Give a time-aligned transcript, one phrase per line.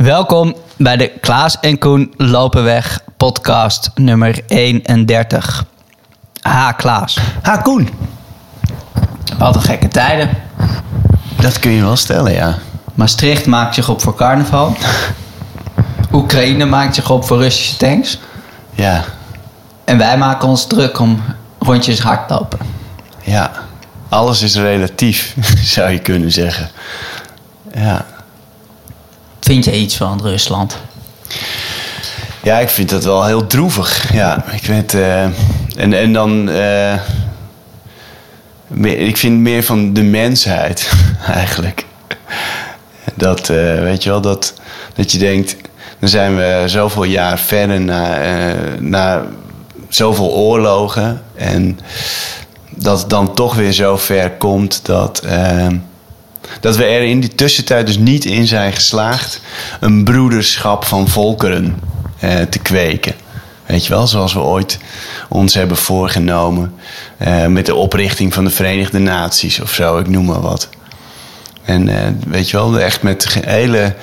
[0.00, 5.64] Welkom bij de Klaas en Koen Lopenweg podcast nummer 31.
[6.40, 7.18] Ha Klaas.
[7.42, 7.88] Ha, Koen.
[9.38, 10.30] Wat een gekke tijden.
[11.40, 12.58] Dat kun je wel stellen, ja.
[12.94, 14.76] Maastricht maakt zich op voor carnaval.
[16.12, 18.18] Oekraïne maakt zich op voor Russische tanks.
[18.70, 19.04] Ja,
[19.84, 21.22] En wij maken ons druk om
[21.58, 22.58] rondjes hardlopen.
[23.22, 23.50] ja.
[24.08, 25.34] Alles is relatief,
[25.74, 26.68] zou je kunnen zeggen.
[27.74, 28.06] Ja.
[29.50, 30.78] Vind je iets van Rusland?
[32.42, 34.12] Ja, ik vind dat wel heel droevig.
[34.12, 34.94] Ja, ik weet.
[34.94, 35.22] eh,
[35.76, 36.48] en, en dan.
[36.48, 36.94] eh,
[39.08, 40.92] ik vind meer van de mensheid,
[41.26, 41.84] eigenlijk.
[43.14, 44.54] Dat, eh, weet je wel, dat,
[44.94, 45.56] dat je denkt.
[45.98, 49.22] Dan zijn we zoveel jaar verder na, eh, na
[49.88, 51.22] zoveel oorlogen.
[51.34, 51.78] En
[52.70, 55.22] dat het dan toch weer zo ver komt dat.
[56.60, 59.40] Dat we er in die tussentijd dus niet in zijn geslaagd
[59.80, 61.80] een broederschap van volkeren
[62.18, 63.14] eh, te kweken.
[63.66, 64.78] Weet je wel, zoals we ooit
[65.28, 66.74] ons hebben voorgenomen
[67.16, 70.68] eh, met de oprichting van de Verenigde Naties of zo, ik noem maar wat.
[71.64, 73.94] En eh, weet je wel, echt met hele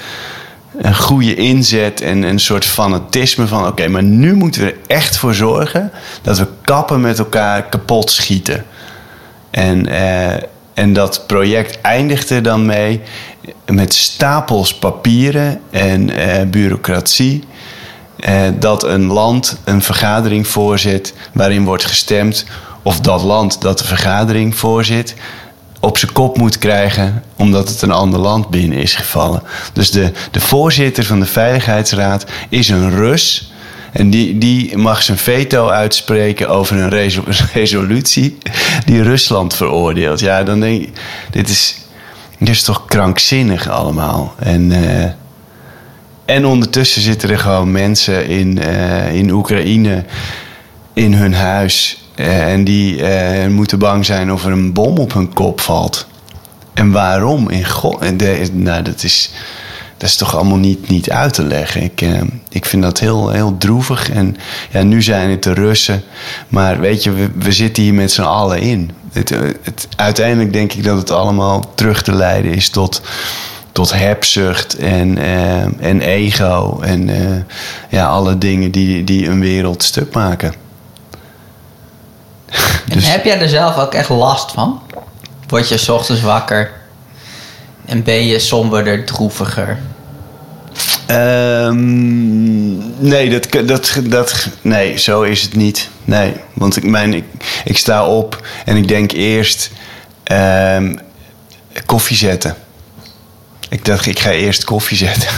[0.77, 3.67] een goede inzet en een soort fanatisme van...
[3.67, 8.11] oké, maar nu moeten we er echt voor zorgen dat we kappen met elkaar kapot
[8.11, 8.65] schieten.
[9.49, 10.43] En, eh,
[10.77, 13.01] en dat project eindigde dan mee
[13.65, 17.43] met stapels papieren en eh, bureaucratie.
[18.19, 22.45] eh, dat een land een vergadering voorzit waarin wordt gestemd
[22.81, 25.15] of dat land dat de vergadering voorzit
[25.79, 29.43] op zijn kop moet krijgen omdat het een ander land binnen is gevallen.
[29.73, 33.46] Dus de, de voorzitter van de Veiligheidsraad is een Rus.
[33.97, 38.37] En die, die mag zijn veto uitspreken over een reso- resolutie
[38.85, 40.19] die Rusland veroordeelt.
[40.19, 40.89] Ja, dan denk ik,
[41.31, 41.77] dit is,
[42.39, 44.35] dit is toch krankzinnig allemaal.
[44.39, 45.09] En, eh,
[46.25, 50.03] en ondertussen zitten er gewoon mensen in, eh, in Oekraïne
[50.93, 52.01] in hun huis.
[52.15, 53.03] eh, en die
[53.49, 56.07] moeten bang zijn of er een bom op hun kop valt.
[56.73, 57.49] En waarom?
[57.49, 59.31] In God, de- nou, dat is,
[59.97, 61.83] dat is toch allemaal niet, niet uit te leggen.
[61.83, 64.09] Ik, eh, ik vind dat heel, heel droevig.
[64.09, 64.35] En
[64.71, 66.03] ja, nu zijn het de Russen.
[66.47, 68.91] Maar weet je, we, we zitten hier met z'n allen in.
[69.11, 73.01] Het, eh, het, uiteindelijk denk ik dat het allemaal terug te leiden is tot,
[73.71, 76.79] tot hebzucht en, eh, en ego.
[76.81, 77.43] En eh,
[77.89, 80.53] ja, alle dingen die, die een wereld stuk maken.
[82.89, 84.81] En heb jij er zelf ook echt last van?
[85.47, 86.71] Word je 's ochtends wakker
[87.87, 89.77] en ben je somberder, droeviger?
[91.05, 92.77] Ehm,
[93.07, 95.89] nee, dat, dat, dat, nee, zo is het niet.
[96.05, 97.23] Nee, want ik, mijn, ik,
[97.65, 99.71] ik sta op en ik denk eerst
[100.23, 100.95] ehm,
[101.85, 102.55] koffie zetten.
[103.69, 105.29] Ik dacht, ik ga eerst koffie zetten.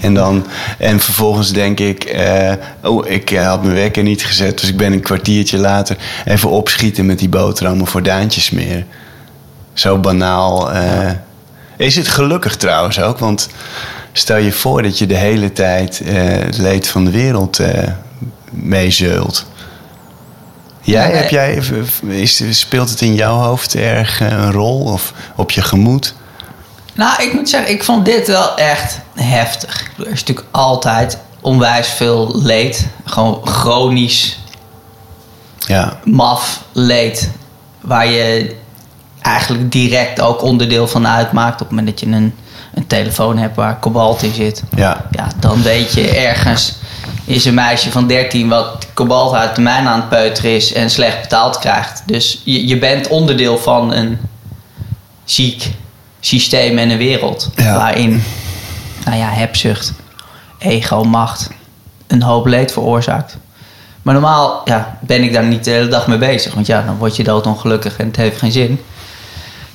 [0.00, 0.46] en, dan,
[0.78, 4.60] en vervolgens denk ik, eh, oh, ik eh, had mijn wekker niet gezet.
[4.60, 8.86] Dus ik ben een kwartiertje later even opschieten met die boterhammen voor Daantje smeren.
[9.72, 10.72] Zo banaal.
[10.72, 11.10] eh,
[11.76, 13.18] Is het gelukkig trouwens ook?
[13.18, 13.48] Want
[14.12, 17.88] stel je voor dat je de hele tijd eh, het leed van de wereld eh
[18.50, 19.44] meezeult.
[20.80, 21.16] Jij, Nee.
[21.16, 21.60] heb jij,
[22.06, 24.80] is, speelt het in jouw hoofd erg eh, een rol?
[24.80, 26.14] Of op je gemoed?
[26.94, 29.90] Nou, ik moet zeggen, ik vond dit wel echt heftig.
[29.98, 32.86] Er is natuurlijk altijd onwijs veel leed.
[33.04, 34.38] Gewoon chronisch
[35.58, 37.30] Ja, maf leed.
[37.80, 38.54] Waar je
[39.24, 41.52] eigenlijk direct ook onderdeel van uitmaakt.
[41.52, 42.34] Op het moment dat je een,
[42.74, 44.62] een telefoon hebt waar kobalt in zit.
[44.76, 46.74] ja, Ja, dan weet je ergens
[47.24, 50.90] is een meisje van 13 wat kobalt uit de mijn aan het peuteren is en
[50.90, 52.02] slecht betaald krijgt.
[52.06, 54.18] Dus je, je bent onderdeel van een
[55.24, 55.70] ziek
[56.20, 57.50] systeem en een wereld.
[57.56, 57.76] Ja.
[57.76, 58.22] Waarin,
[59.04, 59.92] nou ja, hebzucht,
[60.58, 61.50] ego, macht
[62.06, 63.36] een hoop leed veroorzaakt.
[64.02, 66.54] Maar normaal ja, ben ik daar niet de hele dag mee bezig.
[66.54, 68.80] Want ja, dan word je doodongelukkig en het heeft geen zin.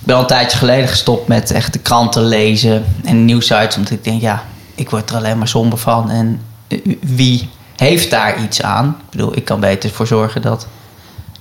[0.09, 3.77] Ik ben al een tijdje geleden gestopt met echt de kranten lezen en nieuwsites.
[3.77, 4.43] Omdat ik denk, ja,
[4.75, 6.09] ik word er alleen maar somber van.
[6.09, 8.87] En eh, wie heeft daar iets aan?
[8.87, 10.67] Ik bedoel, ik kan beter ervoor zorgen dat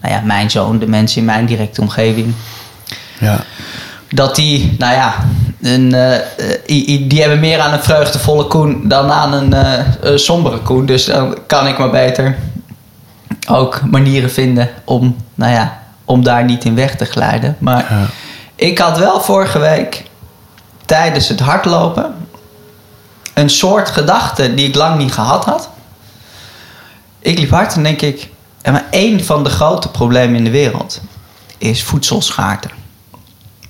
[0.01, 2.35] nou ja, mijn zoon, de mensen in mijn directe omgeving,
[3.19, 3.45] ja.
[4.09, 5.15] dat die, nou ja,
[5.61, 10.87] een, eh, eh, die hebben meer aan een vreugdevolle koen dan aan een sombere koen.
[10.87, 12.37] Dus dan kan ik maar beter
[13.49, 17.57] ook manieren vinden om, nou ja, om daar niet in weg te glijden.
[17.59, 18.07] Maar Ja.
[18.59, 20.05] Ik had wel vorige week
[20.87, 22.29] tijdens het hardlopen
[23.35, 25.69] een soort gedachte die ik lang niet gehad had.
[27.19, 28.29] Ik liep hard en denk ik,
[28.63, 31.01] ja, maar één van de grote problemen in de wereld
[31.59, 32.69] is voedselschaarste.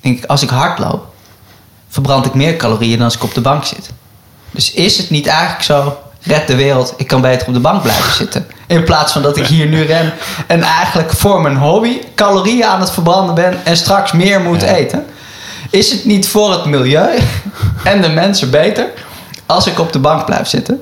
[0.01, 1.13] Denk ik, als ik hardloop,
[1.87, 3.89] verbrand ik meer calorieën dan als ik op de bank zit.
[4.51, 7.81] Dus is het niet eigenlijk zo, red de wereld, ik kan beter op de bank
[7.81, 8.47] blijven zitten.
[8.67, 10.13] In plaats van dat ik hier nu ren
[10.47, 14.67] en eigenlijk voor mijn hobby calorieën aan het verbranden ben en straks meer moet Ja.
[14.67, 15.05] eten.
[15.69, 17.19] Is het niet voor het milieu
[17.83, 18.85] en de mensen beter
[19.45, 20.81] als ik op de bank blijf zitten?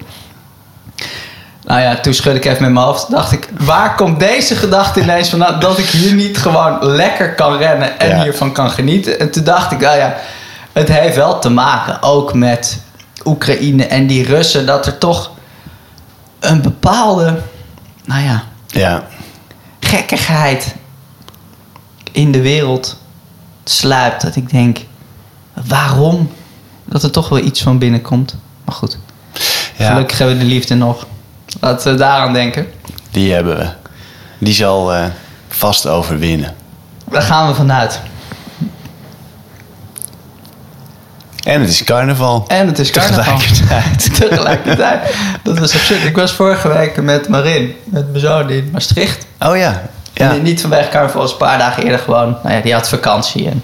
[1.64, 3.12] Nou ja, toen schudde ik even met mijn hoofd.
[3.12, 5.60] Dacht ik, waar komt deze gedachte ineens vandaan?
[5.60, 8.22] Dat ik hier niet gewoon lekker kan rennen en Ja.
[8.24, 9.20] hiervan kan genieten.
[9.20, 10.16] En toen dacht ik, nou ja,
[10.74, 12.78] het heeft wel te maken ook met
[13.28, 14.66] Oekraïne en die Russen.
[14.66, 15.32] Dat er toch
[16.40, 17.42] een bepaalde,
[18.06, 19.08] nou ja, Ja,
[19.80, 20.76] gekkigheid
[22.12, 22.98] in de wereld
[23.64, 24.22] sluipt.
[24.22, 24.80] Dat ik denk,
[25.68, 26.32] waarom?
[26.86, 28.36] Dat er toch wel iets van binnenkomt.
[28.66, 28.98] Maar goed,
[29.78, 31.08] ja gelukkig hebben we de liefde nog.
[31.60, 32.68] Laten we daaraan denken.
[33.12, 33.68] die hebben we.
[34.40, 35.06] Die zal eh,
[35.48, 36.56] vast overwinnen.
[37.12, 38.00] Daar gaan we vanuit.
[41.44, 42.44] En het is carnaval.
[42.48, 43.38] En het is carnaval.
[43.38, 44.16] Tegelijkertijd.
[44.30, 45.16] Tegelijkertijd.
[45.44, 46.04] Dat was absurd.
[46.04, 49.26] Ik was vorige week met Marin, met mijn zoon in Maastricht.
[49.40, 49.82] Oh ja.
[50.14, 50.32] ja.
[50.32, 52.38] En niet vanwege carnaval, was een paar dagen eerder gewoon.
[52.44, 53.64] Nou ja, die had vakantie en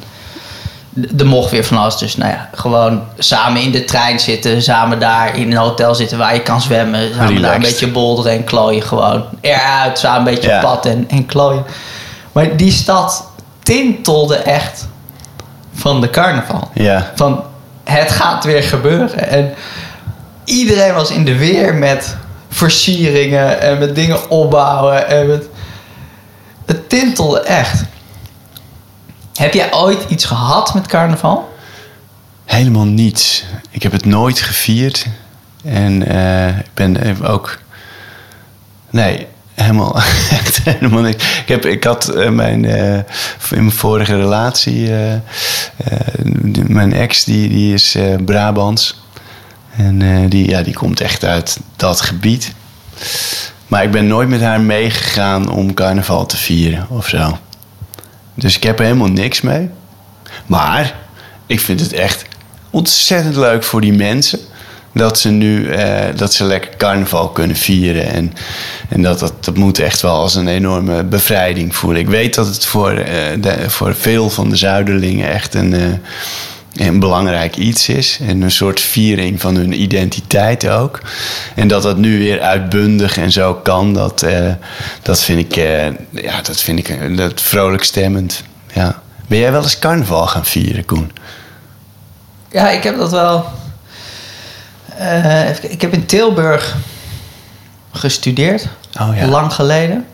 [1.17, 1.97] er mocht weer van alles.
[1.97, 6.17] Dus nou ja, gewoon samen in de trein zitten, samen daar in een hotel zitten
[6.17, 7.13] waar je kan zwemmen.
[7.15, 9.25] Samen daar een beetje bolderen en klooien gewoon.
[9.41, 10.59] Eruit, samen een beetje Ja.
[10.61, 11.65] pad en, en klooien.
[12.31, 13.27] Maar die stad
[13.63, 14.87] tintelde echt
[15.73, 16.69] van de carnaval.
[16.73, 17.11] Ja.
[17.15, 17.43] Van
[17.93, 19.27] het gaat weer gebeuren.
[19.27, 19.53] En
[20.43, 22.15] iedereen was in de weer met
[22.49, 25.07] versieringen en met dingen opbouwen.
[25.07, 25.43] En.
[26.65, 27.83] Het tintelde echt.
[29.33, 31.53] Heb jij ooit iets gehad met carnaval?
[32.45, 33.45] Helemaal niets.
[33.69, 35.05] Ik heb het nooit gevierd.
[35.63, 37.59] En eh, ik ben ook...
[38.89, 39.95] Nee, helemaal,
[40.39, 41.39] echt helemaal niks.
[41.39, 43.03] Ik, heb, ik had eh, mijn, eh, in
[43.49, 44.95] mijn vorige relatie...
[44.95, 45.13] eh,
[46.67, 49.01] mijn ex, die, die is Brabants.
[49.77, 52.53] En die, ja, die komt echt uit dat gebied.
[53.67, 57.37] Maar ik ben nooit met haar meegegaan om carnaval te vieren of zo.
[58.33, 59.69] Dus ik heb er helemaal niks mee.
[60.45, 60.95] Maar
[61.45, 62.25] ik vind het echt
[62.69, 64.39] ontzettend leuk voor die mensen.
[64.93, 68.07] Dat ze nu eh, dat ze lekker carnaval kunnen vieren.
[68.11, 68.33] En,
[68.89, 72.01] en dat, dat, dat moet echt wel als een enorme bevrijding voelen.
[72.01, 76.87] Ik weet dat het voor, eh, de, voor veel van de Zuiderlingen echt een, eh,
[76.87, 78.19] een belangrijk iets is.
[78.27, 81.01] En een soort viering van hun identiteit ook.
[81.55, 84.25] En dat dat nu weer uitbundig en zo kan, dat,
[85.01, 85.55] dat vind ik,
[86.11, 88.43] ja, dat vind ik dat vrolijk stemmend.
[88.73, 89.01] Ja.
[89.27, 91.11] Ben jij wel eens carnaval gaan vieren, Koen?
[92.51, 93.45] Ja, ik heb dat wel.
[94.97, 96.75] Eh, ik heb in Tilburg
[97.91, 98.67] gestudeerd.
[99.01, 99.25] Oh ja.
[99.27, 100.05] Lang geleden.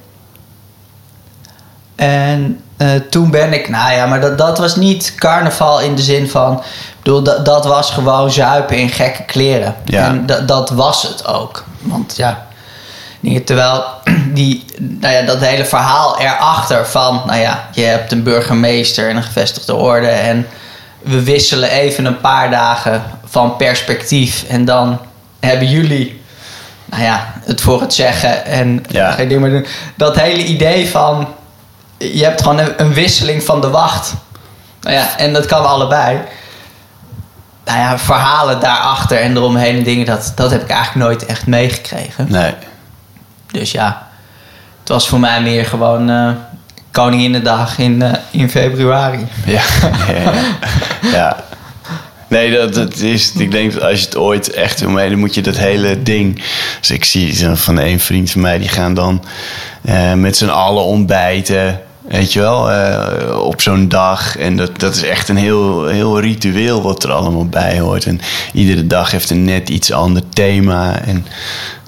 [1.96, 6.02] En eh, toen ben ik, nou ja, maar dat, dat was niet carnaval in de
[6.02, 6.58] zin van.
[6.58, 9.76] Ik bedoel, dat, dat was gewoon zuipen in gekke kleren.
[9.86, 10.06] Ja.
[10.06, 11.64] En dat, dat was het ook.
[11.81, 12.48] Want ja,
[13.46, 13.84] terwijl
[14.34, 19.16] die, nou ja, dat hele verhaal erachter van, nou ja, je hebt een burgemeester en
[19.16, 20.48] een gevestigde orde en
[21.02, 25.00] we wisselen even een paar dagen van perspectief en dan
[25.40, 26.22] hebben jullie,
[26.86, 29.12] nou ja, het voor het zeggen en Ja.
[29.12, 29.66] geen ding meer doen.
[29.96, 31.28] Dat hele idee van,
[31.98, 34.14] je hebt gewoon een, een wisseling van de wacht.
[34.81, 36.18] Nou ja, en dat kan allebei.
[37.66, 41.48] Nou ja, verhalen daarachter en eromheen en dingen, dat, dat heb ik eigenlijk nooit echt
[41.48, 42.26] meegekregen.
[42.30, 42.54] Nee.
[43.52, 44.07] Dus ja,
[44.80, 46.30] het was voor mij meer gewoon eh
[46.92, 49.28] Koninginnedag in, eh, in februari.
[49.45, 49.62] Ja.
[50.07, 50.31] ja, ja.
[51.12, 51.38] ja.
[52.30, 53.31] Nee, dat, is.
[53.33, 56.44] Ik denk dat als je het ooit echt wil dan moet je dat hele ding.
[56.80, 59.24] Dus ik zie van een vriend van mij, die gaan dan
[59.81, 61.81] eh, met z'n allen ontbijten.
[62.02, 64.38] Weet je wel, eh, op zo'n dag.
[64.38, 68.06] En dat, dat is echt een heel, heel ritueel wat er allemaal bij hoort.
[68.06, 68.21] En
[68.54, 71.02] iedere dag heeft een net iets ander thema.
[71.02, 71.26] En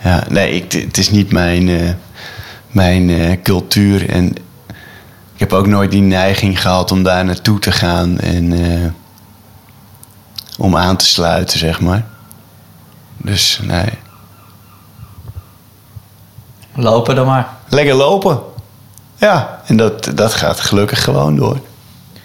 [0.04, 1.90] ja, nee, ik, het is niet mijn, eh,
[2.68, 4.10] mijn cultuur.
[4.10, 4.28] En
[5.34, 8.54] ik heb ook nooit die neiging gehad om daar naartoe te gaan en
[10.62, 12.06] om aan te sluiten, zeg maar.
[13.18, 13.90] Dus nee.
[16.76, 17.48] Lopen dan maar.
[17.70, 18.40] Lekker lopen.
[19.18, 21.60] Ja, en dat, dat gaat gelukkig gewoon door.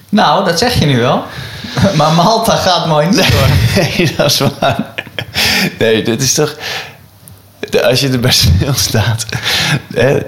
[0.08, 1.22] Nou, dat zeg je nu wel.
[1.96, 3.48] Maar Malta gaat mooi niet door.
[3.76, 4.94] Nee, dat is waar.
[5.78, 6.54] Nee, dit is toch.
[7.82, 9.26] Als je erbij stilstaat.
[9.94, 10.18] hè,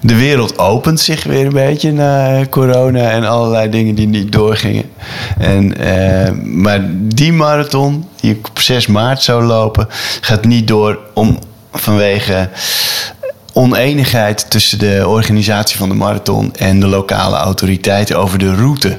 [0.00, 4.84] De wereld opent zich weer een beetje na corona en allerlei dingen die niet doorgingen.
[5.38, 9.88] En, eh, maar die marathon, die op 6 maart zou lopen,
[10.20, 11.38] gaat niet door om
[11.72, 12.48] vanwege
[13.52, 18.98] oneenigheid tussen de organisatie van de marathon en de lokale autoriteiten over de route.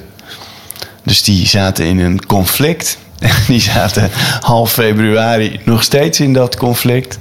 [1.03, 2.97] Dus die zaten in een conflict.
[3.47, 7.19] Die zaten half februari nog steeds in dat conflict.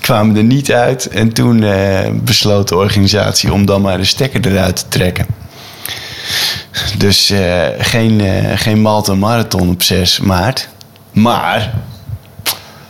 [0.00, 1.08] Kwamen er niet uit.
[1.08, 5.26] En toen eh, besloot de organisatie om dan maar de stekker eruit te trekken.
[6.98, 10.68] Dus eh, geen, eh, geen Malta Marathon op 6 maart.
[11.12, 11.74] Maar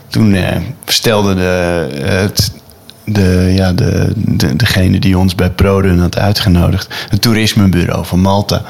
[0.08, 0.56] toen eh,
[0.86, 2.30] stelde de,
[3.04, 8.62] de, ja, de, de, degene die ons bij ProRun had uitgenodigd, het toerismebureau van Malta,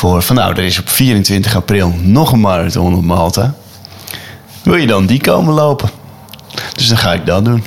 [0.00, 3.54] voor van nou, er is op 24 april nog een marathon op Malta.
[4.62, 5.90] Wil je dan die komen lopen?
[6.74, 7.64] Dus dan ga ik dat doen.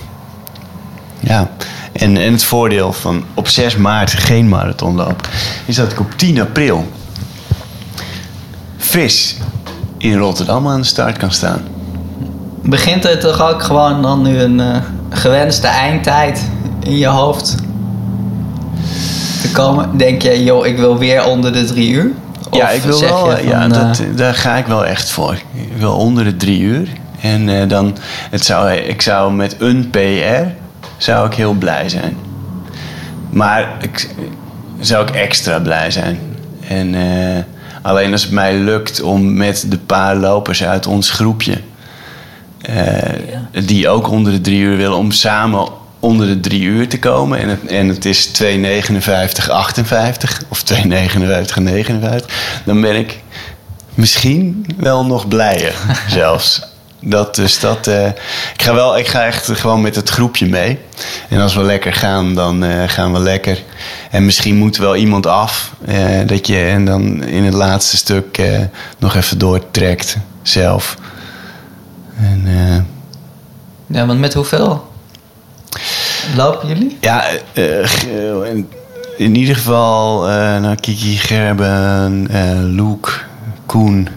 [1.19, 1.49] Ja,
[1.91, 5.29] en, en het voordeel van op 6 maart geen marathon lopen,
[5.65, 6.91] is dat ik op 10 april
[8.77, 9.37] fris
[9.97, 11.61] in Rotterdam aan de start kan staan.
[12.61, 16.49] Begint er toch ook gewoon dan nu een eh, gewenste eindtijd
[16.83, 17.55] in je hoofd
[19.53, 19.97] komen?
[19.97, 22.11] Denk je, joh, ik wil weer onder de drie uur?
[22.49, 25.33] Of ja, ik wil wel, van, ja, eh, dat, daar ga ik wel echt voor.
[25.53, 26.87] Ik wil onder de drie uur.
[27.21, 27.97] En eh, dan,
[28.29, 30.61] het zou, ik zou met een PR
[30.97, 32.17] zou ik heel blij zijn.
[33.29, 34.09] Maar ik,
[34.79, 36.19] zou ik extra blij zijn.
[36.67, 37.43] En eh,
[37.81, 41.61] alleen als het mij lukt om met de paar lopers uit ons groepje,
[42.61, 45.67] eh, die ook onder de drie uur willen, om samen
[46.03, 47.39] onder de drie uur te komen.
[47.39, 52.61] En het, en het is 2,59, 58 of 2,59, 59.
[52.65, 53.19] Dan ben ik
[53.93, 55.73] misschien wel nog blijer
[56.07, 56.61] zelfs.
[57.05, 58.07] Dat, dus dat, eh,
[58.53, 60.79] ik, ga wel, ik ga echt gewoon met het groepje mee.
[61.29, 63.63] En als we lekker gaan, dan eh, gaan we lekker.
[64.11, 65.71] En misschien moet wel iemand af.
[65.85, 68.41] eh, dat je en dan in het laatste stuk
[68.97, 70.97] nog even doortrekt zelf.
[72.17, 72.47] En,
[73.87, 74.91] Ja, want met hoeveel
[76.35, 76.97] lopen jullie?
[77.01, 78.69] Ja, eh, g- eh, in,
[79.17, 83.23] in ieder geval eh Kiki, Gerben, eh Loek,
[83.65, 84.07] Koen.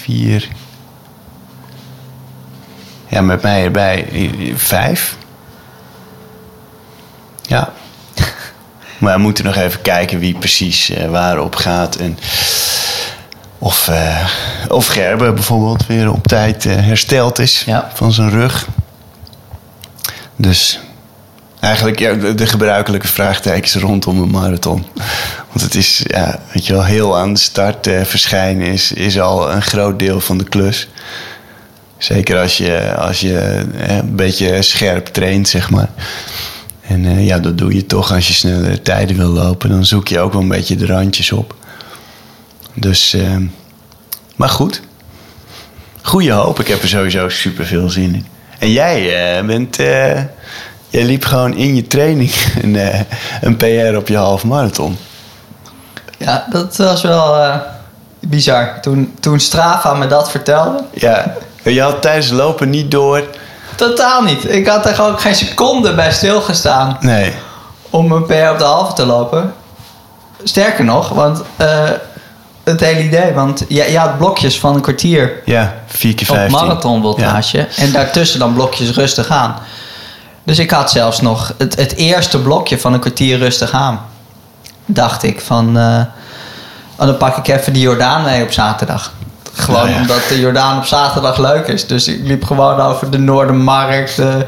[0.00, 0.48] Vier.
[3.08, 5.16] Ja, met mij erbij eh, eh, vijf.
[7.42, 7.72] Ja.
[8.98, 11.96] Maar we moeten nog even kijken wie precies eh, waarop gaat.
[11.96, 12.18] En
[13.62, 14.26] of, eh,
[14.68, 17.90] of Gerben bijvoorbeeld weer op tijd eh, hersteld is Ja.
[17.94, 18.66] van zijn rug.
[20.36, 20.80] Dus
[21.60, 24.86] eigenlijk ja, de, de gebruikelijke vraagtekens rondom een marathon.
[25.48, 29.20] Want het is, ja, weet je wel, heel aan de start eh, verschijnen is, is
[29.20, 30.88] al een groot deel van de klus.
[31.98, 35.88] Zeker als je, als je een beetje scherp traint, zeg maar.
[36.80, 39.70] En ja, dat doe je toch als je snellere tijden wil lopen.
[39.70, 41.54] Dan zoek je ook wel een beetje de randjes op.
[42.74, 43.36] Dus, eh,
[44.36, 44.80] maar goed.
[46.02, 46.60] Goeie hoop.
[46.60, 48.26] Ik heb er sowieso super veel zin in.
[48.58, 49.78] En jij eh, bent.
[49.78, 50.20] eh,
[50.88, 52.30] jij liep gewoon in je training
[52.62, 52.78] een,
[53.40, 54.98] een PR op je half marathon.
[56.18, 57.60] Ja, dat was wel
[58.20, 58.80] bizar.
[58.80, 61.34] Toen, toen Strava me dat vertelde, Ja.
[61.64, 63.24] Je had tijdens het lopen niet door.
[63.74, 64.50] totaal niet.
[64.54, 67.32] Ik had er gewoon geen seconde bij stilgestaan Nee.
[67.90, 69.54] om een PR op de halve te lopen.
[70.42, 71.42] Sterker nog, want
[72.64, 76.36] het hele idee, want je, je had blokjes van een kwartier Ja, 4 keer op
[76.36, 76.58] 15.
[76.60, 77.66] marathonvoltage.
[77.76, 79.54] En daartussen dan blokjes rustig aan.
[80.44, 84.00] Dus ik had zelfs nog het, het eerste blokje van een kwartier rustig aan.
[84.86, 85.78] Dacht ik van...
[85.78, 86.00] eh,
[86.96, 89.12] oh, dan pak ik even die Jordaan mee op zaterdag.
[89.52, 90.00] Gewoon Nou ja.
[90.00, 91.86] omdat de Jordaan op zaterdag leuk is.
[91.86, 94.46] Dus ik liep gewoon over de Noordermarkt, de We-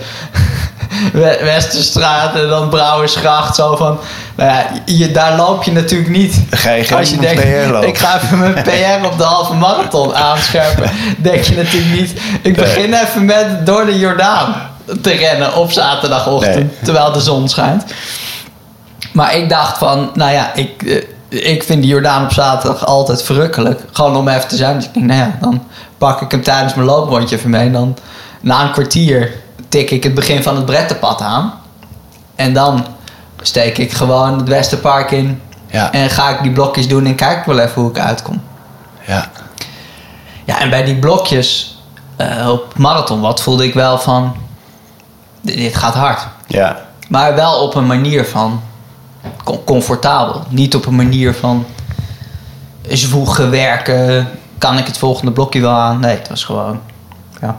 [1.41, 3.55] Westerstraat en dan Brouwersgracht.
[3.55, 3.99] Zo van,
[4.37, 6.41] nou ja, je, daar loop je natuurlijk niet.
[6.51, 7.43] Ga je geen Als je denkt,
[7.93, 10.91] ik ga even mijn PR op de halve marathon aanscherpen.
[11.19, 12.13] denk je natuurlijk niet.
[12.43, 14.55] Ik begin even met door de Jordaan
[15.01, 16.57] te rennen op zaterdagochtend.
[16.57, 16.83] Nee.
[16.83, 17.85] Terwijl de zon schijnt.
[19.13, 21.03] Maar ik dacht van, nou ja, ik, eh,
[21.53, 23.81] ik vind die Jordaan op zaterdag altijd verrukkelijk.
[23.93, 24.77] Gewoon om even te zijn.
[24.77, 25.63] Dus ik denk, nou ja, dan
[25.99, 27.67] pak ik hem tijdens mijn looprondje even mee.
[27.67, 27.97] En dan
[28.41, 29.33] na een kwartier
[29.75, 31.53] tik ik het begin van het Brettenpad aan.
[32.35, 32.87] En dan
[33.43, 35.41] steek ik gewoon het Westerpark in.
[35.67, 35.93] Ja.
[35.93, 38.43] En ga ik die blokjes doen en kijk ik wel even hoe ik uitkom.
[39.07, 39.31] Ja.
[40.45, 41.79] Ja, en bij die blokjes
[42.17, 44.37] eh, op marathon, wat voelde ik wel van...
[45.41, 46.27] Dit dit gaat hard.
[46.47, 46.77] Ja.
[47.09, 48.61] Maar wel op een manier van
[49.45, 50.43] com- comfortabel.
[50.49, 51.67] Niet op een manier van
[52.89, 54.29] zwoegen, werken.
[54.59, 56.01] Kan ik het volgende blokje wel aan?
[56.01, 56.81] Nee, het was gewoon...
[57.41, 57.57] Ja,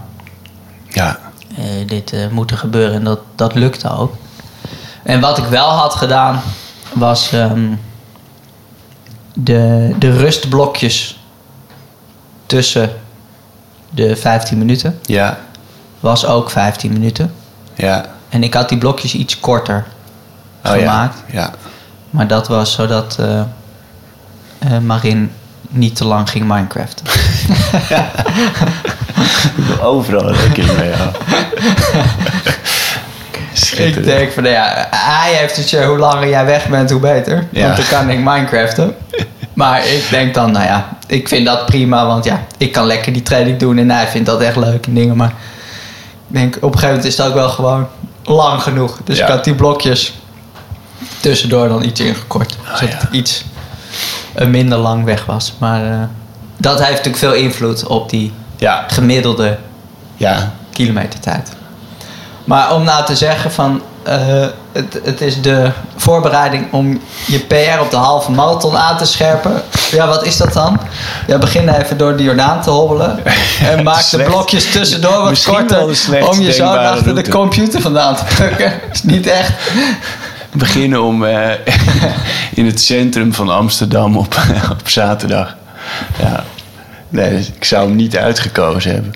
[0.88, 1.17] Ja.
[1.57, 4.13] Eh, dit eh, moet er gebeuren en dat, dat lukte ook.
[5.03, 6.41] En wat ik wel had gedaan,
[6.93, 7.74] was ehm,
[9.33, 11.19] de, de rustblokjes
[12.45, 12.89] tussen
[13.89, 15.00] de 15 minuten.
[15.01, 15.38] Ja.
[16.00, 17.33] Was ook 15 minuten.
[17.75, 18.05] Ja.
[18.29, 19.85] En ik had die blokjes iets korter
[20.65, 21.24] Oh, gemaakt.
[21.27, 21.39] Ja.
[21.39, 21.53] ja.
[22.09, 25.31] Maar dat was zodat eh, Marin
[25.75, 27.01] niet te lang ging Minecraft.
[29.82, 31.22] Overal rekening mee houden.
[33.77, 37.48] Ik denk van, nou ja, hij heeft het, hoe langer jij weg bent, hoe beter.
[37.51, 37.63] Ja.
[37.65, 38.96] Want dan kan ik Minecraften.
[39.53, 42.05] Maar ik denk dan, nou ja, ik vind dat prima.
[42.05, 43.77] Want ja, ik kan lekker die training doen.
[43.77, 45.17] En hij vindt dat echt leuke dingen.
[45.17, 45.34] Maar
[46.27, 47.88] ik denk, op een gegeven moment is het ook wel gewoon
[48.24, 49.00] lang genoeg.
[49.03, 49.24] Dus Ja.
[49.25, 50.13] ik had die blokjes
[51.20, 52.58] tussendoor dan iets ingekort.
[52.72, 53.17] Ah, zodat het ja.
[53.17, 53.54] iets eh,
[54.47, 55.53] minder lang weg was.
[55.57, 55.99] Maar eh,
[56.57, 59.57] dat heeft natuurlijk veel invloed op die Ja, gemiddelde
[60.15, 61.51] ja, kilometertijd.
[62.43, 67.79] Maar om nou te zeggen van eh, het, het is de voorbereiding om je PR
[67.81, 69.61] op de halve marathon aan te scherpen.
[69.91, 70.79] Ja, wat is dat dan?
[71.27, 73.19] Ja, begin even door de Jordaan te hobbelen.
[73.71, 76.27] En maak de blokjes tussendoor wat Misschien korter.
[76.27, 78.73] Om je zo achter de computer vandaan te plukken.
[78.93, 79.53] Is niet echt.
[80.57, 81.51] Beginnen om eh,
[82.53, 84.35] in het centrum van Amsterdam op,
[84.81, 85.55] op zaterdag.
[86.19, 86.43] Ja,
[87.09, 89.13] nee, dus ik zou hem niet uitgekozen hebben.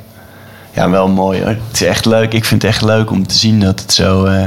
[0.73, 1.49] Ja, wel mooi hoor.
[1.49, 2.33] Het is echt leuk.
[2.33, 4.25] Ik vind het echt leuk om te zien dat het zo.
[4.25, 4.43] eh,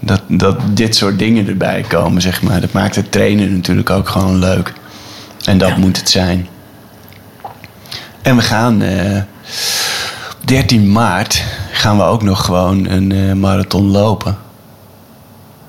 [0.00, 2.60] dat, dat dit soort dingen erbij komen, zeg maar.
[2.60, 4.72] Dat maakt het trainen natuurlijk ook gewoon leuk.
[5.44, 6.48] En dat moet het zijn.
[8.22, 8.82] En we gaan.
[8.82, 9.22] eh
[10.44, 14.36] 13 maart gaan we ook nog gewoon een marathon lopen.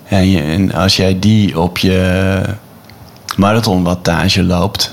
[0.09, 2.41] En je- en als jij die op je
[3.35, 4.91] marathonwattage loopt,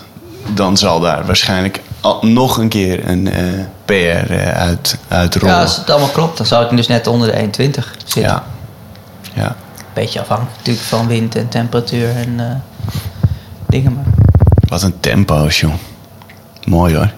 [0.55, 3.45] dan zal daar waarschijnlijk al- nog een keer een eh,
[3.85, 3.93] PR
[4.33, 5.55] eh, uit, uitrollen.
[5.55, 8.23] Ja, als het allemaal klopt, dan zou ik dus net onder de 21 zitten.
[8.23, 8.45] ja.
[9.35, 9.57] ja.
[9.95, 12.55] Beetje afhankelijk natuurlijk van wind en temperatuur en eh,
[13.69, 13.93] dingen.
[13.95, 14.05] Maar
[14.69, 15.75] Wat een tempo's, joh.
[16.65, 17.11] Mooi hoor.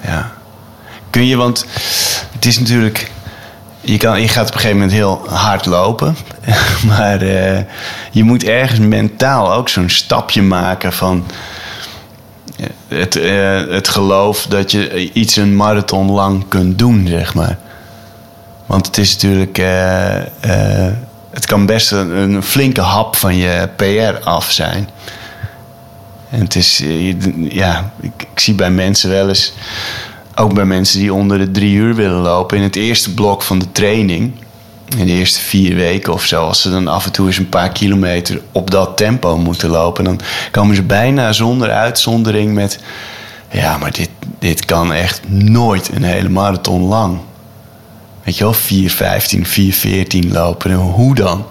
[0.00, 0.30] Ja.
[1.10, 1.66] Kun je, want
[2.32, 3.10] het is natuurlijk.
[3.86, 6.16] Je, kan, je gaat op een gegeven moment heel hard lopen.
[6.86, 7.60] Maar eh,
[8.10, 11.24] je moet ergens mentaal ook zo'n stapje maken van.
[12.56, 12.66] eh,
[12.98, 17.58] Het, eh, het geloof dat je iets een marathon lang kunt doen, zeg maar.
[18.66, 19.56] Want het is natuurlijk.
[21.30, 24.88] het kan best een, een flinke hap van je PR af zijn.
[26.30, 26.82] En het is.
[27.48, 29.52] Ja, ik, ik zie bij mensen wel eens.
[30.38, 32.56] Ook bij mensen die onder de drie uur willen lopen.
[32.56, 34.32] In het eerste blok van de training.
[34.96, 36.46] In de eerste vier weken of zo.
[36.46, 40.04] Als ze dan af en toe eens een paar kilometer op dat tempo moeten lopen.
[40.04, 40.20] Dan
[40.50, 42.78] komen ze bijna zonder uitzondering met.
[43.50, 47.18] Ja, maar dit, dit kan echt nooit een hele marathon lang.
[48.24, 50.70] Weet je wel, 4.15, 4.14 lopen.
[50.70, 51.46] En Hoe dan?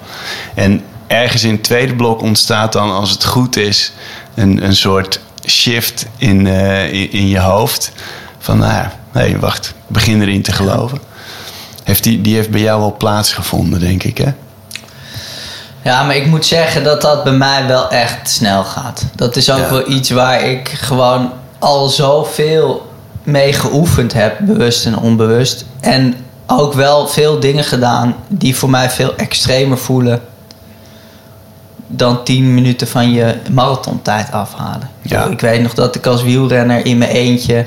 [0.53, 3.93] En ergens in het tweede blok ontstaat dan, als het goed is,
[4.35, 7.91] een, een soort shift in, eh, in, in je hoofd.
[8.45, 10.99] Van, nou ja, nee, wacht, ik begin erin te geloven.
[11.83, 14.33] Heeft die, die heeft bij jou wel plaatsgevonden, denk ik, hè?
[15.81, 19.05] Ja, maar ik moet zeggen dat dat bij mij wel echt snel gaat.
[19.15, 19.69] Dat is ook Ja.
[19.69, 22.91] wel iets waar ik gewoon al zoveel
[23.23, 25.65] mee geoefend heb, bewust en onbewust.
[25.79, 26.15] En
[26.47, 30.21] ook wel veel dingen gedaan die voor mij veel extremer voelen
[31.87, 34.89] dan 10 minuten van je marathontijd afhalen.
[35.01, 35.25] Ja.
[35.25, 37.65] Ik weet nog dat ik als wielrenner in mijn eentje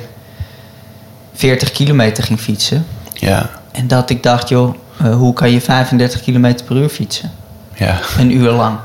[1.38, 2.86] 40 kilometer ging fietsen.
[3.12, 7.30] Ja, En dat ik dacht, joh, eh, hoe kan je 35 kilometer per uur fietsen?
[7.74, 8.76] ja, een uur lang.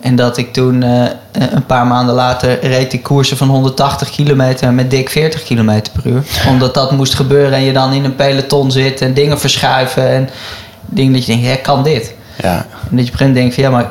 [0.00, 4.72] En dat ik toen eh, een paar maanden later reed ik koersen van 180 kilometer
[4.72, 6.22] met dik 40 kilometer per uur.
[6.48, 10.30] Omdat dat moest gebeuren en je dan in een peloton zit en dingen verschuiven en
[10.86, 12.14] dingen dat je denkt, hè, kan dit?
[12.42, 12.66] ja.
[12.90, 13.90] En dat je op een gegeven denkt van ja, maar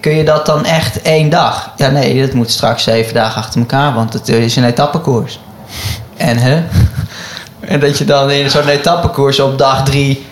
[0.00, 1.70] kun je dat dan echt één dag?
[1.76, 5.40] Ja, nee, dat moet straks zeven dagen achter elkaar, want het is een etappekoers.
[6.16, 6.62] En hè?
[7.60, 10.26] En dat je dan in zo'n etappekoers op dag drie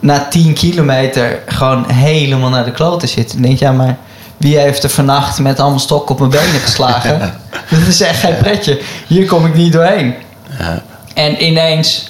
[0.00, 3.34] na 10 kilometer gewoon helemaal naar de kloten zit.
[3.34, 3.96] En denk je, ja, maar
[4.36, 7.18] wie heeft er vannacht met allemaal stokken op mijn benen geslagen?
[7.70, 8.80] Dat is echt geen pretje.
[9.06, 10.14] Hier kom ik niet doorheen.
[10.58, 10.82] ja.
[11.14, 12.06] En ineens,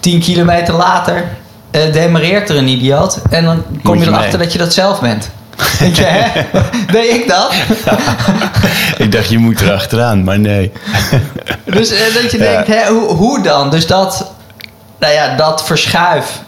[0.00, 1.24] 10 kilometer later,
[1.70, 3.18] eh demareert er een idioot.
[3.30, 4.46] En dan kom je je erachter mee.
[4.46, 5.30] dat je dat zelf bent.
[5.78, 6.42] Denk je, hè?
[6.92, 7.52] Deed ik dat?
[9.04, 10.72] Ik dacht, je moet er achteraan, maar nee.
[11.64, 12.44] Dus eh, dat je Ja.
[12.44, 13.70] denkt, hè, hoe, hoe dan?
[13.70, 14.32] Dus dat,
[14.98, 16.40] nou ja, dat verschuif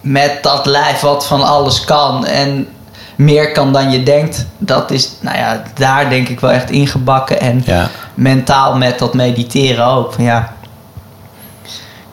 [0.00, 2.68] met dat lijf wat van alles kan en
[3.16, 7.40] meer kan dan je denkt, dat is, nou ja, daar denk ik wel echt ingebakken.
[7.40, 10.12] En Ja, mentaal met dat mediteren ook.
[10.12, 10.52] Van ja,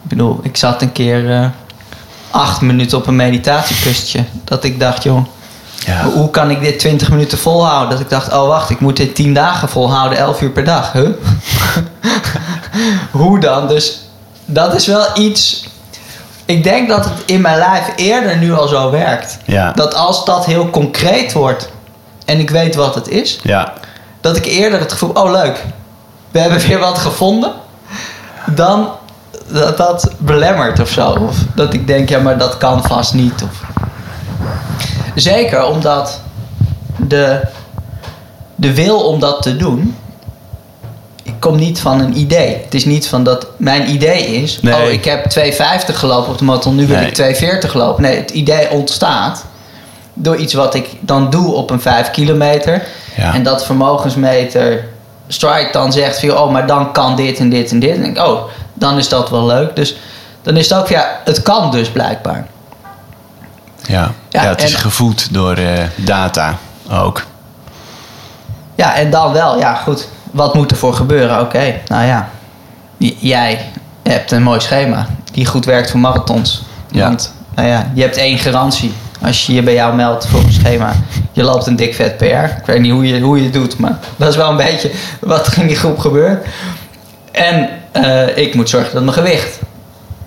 [0.04, 1.46] ik bedoel, ik zat een keer eh,
[2.32, 4.24] acht minuten op een meditatiekustje.
[4.44, 5.26] Dat ik dacht, joh,
[5.86, 6.04] ja.
[6.04, 7.90] hoe- kan ik dit 20 minuten volhouden?
[7.90, 10.92] Dat ik dacht, oh wacht, ik moet dit 10 dagen volhouden, 11 uur per dag.
[10.92, 11.10] Huh?
[13.12, 13.68] hoe dan?
[13.68, 14.00] Dus
[14.46, 15.68] dat is wel iets.
[16.46, 19.38] Ik denk dat het in mijn lijf eerder nu al zo werkt.
[19.46, 19.72] Ja.
[19.72, 21.70] Dat als dat heel concreet wordt
[22.26, 23.74] en ik weet wat het is, Ja.
[24.22, 25.64] dat ik eerder het gevoel, oh leuk,
[26.32, 27.52] we hebben weer wat gevonden,
[28.46, 28.90] dan
[29.48, 31.10] dat dat belemmert of zo.
[31.10, 33.44] Of dat ik denk, ja, maar dat kan vast niet.
[33.44, 33.62] Of...
[35.16, 36.22] Zeker omdat
[37.08, 37.40] de,
[38.56, 39.96] de wil om dat te doen,
[41.24, 42.58] ik kom niet van een idee.
[42.64, 44.74] Het is niet van dat mijn idee is, Nee.
[44.74, 47.12] oh, ik heb 2,50 gelopen op de marathon, nu wil Nee.
[47.12, 48.02] ik 2,40 lopen.
[48.04, 49.46] Nee, het idee ontstaat
[50.14, 52.84] door iets wat ik dan doe op een 5 kilometer.
[53.18, 53.34] Ja.
[53.34, 54.88] En dat vermogensmeter
[55.28, 57.96] Strike dan zegt van, oh, maar dan kan dit en dit en dit.
[57.96, 58.42] En denk ik, oh,
[58.74, 59.76] dan is dat wel leuk.
[59.76, 59.96] Dus
[60.42, 62.48] dan is het ook, ja, het kan dus blijkbaar.
[63.90, 64.12] Ja.
[64.30, 66.58] Ja, Ja, het is gevoed door eh, data
[66.92, 67.24] ook.
[68.76, 70.08] Ja, en dan wel, ja, goed.
[70.32, 71.40] Wat moet er voor gebeuren?
[71.40, 72.30] Oké, nou ja.
[72.98, 73.72] J- jij
[74.04, 76.62] hebt een mooi schema die goed werkt voor marathons.
[76.92, 77.04] Ja.
[77.08, 78.94] Want, nou ja, je hebt één garantie.
[79.22, 80.94] Als je je bij jou meldt voor een schema,
[81.32, 82.24] je loopt een dik vet PR.
[82.26, 84.92] Ik weet niet hoe je, hoe je het doet, maar dat is wel een beetje
[85.22, 86.46] wat er in die groep gebeurt.
[87.32, 89.60] En eh, ik moet zorgen dat mijn gewicht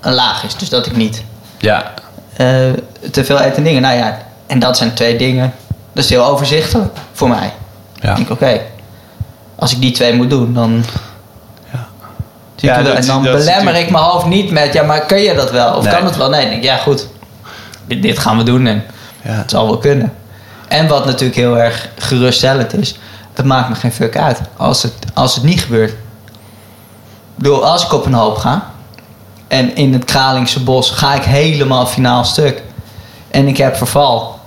[0.00, 0.56] een laag is.
[0.56, 1.22] Dus dat ik niet
[1.58, 1.92] Ja.
[2.36, 2.46] Eh,
[3.10, 3.82] te veel eet en dingen.
[3.82, 5.52] Nou ja, en dat zijn twee dingen.
[5.92, 7.52] Dat is heel overzichtelijk voor mij.
[8.00, 8.10] Ja.
[8.10, 8.60] Ik denk, oké,
[9.56, 10.84] als ik die twee moet doen, dan.
[11.72, 11.86] Ja.
[12.56, 15.06] Ik Ja, dat- en dan dat belemmer natuurlijk- ik mijn hoofd niet met, ja, maar
[15.06, 15.74] kun je dat wel?
[15.76, 15.94] Of Nee.
[15.94, 16.28] kan het wel?
[16.28, 17.06] Nee, ik denk, ja, goed.
[17.86, 18.84] Dit, dit gaan we doen en
[19.22, 19.30] Ja.
[19.32, 20.12] het zal wel kunnen.
[20.68, 22.98] En wat natuurlijk heel erg geruststellend is,
[23.34, 25.90] het maakt me geen fuck uit als het, als het niet gebeurt.
[25.90, 28.70] Ik bedoel, als ik op een hoop ga
[29.52, 32.62] en in het Kralingse bos ga ik helemaal finaal stuk
[33.30, 34.40] en ik heb verval.